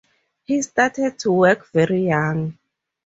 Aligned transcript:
He 0.45 0.59
started 0.63 1.19
to 1.19 1.31
work 1.31 1.71
very 1.73 2.07
young. 2.07 2.57